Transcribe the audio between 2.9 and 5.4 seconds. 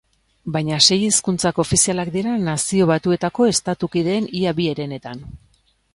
Batuetako estatu kideen ia bi herenetan.